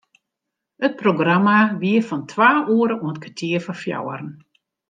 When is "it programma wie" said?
0.87-1.95